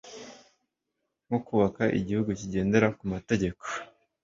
nko 1.25 1.39
kubaka 1.45 1.83
igihugu 1.99 2.29
kigendera 2.39 2.87
ku 2.97 3.03
mategeko 3.13 3.63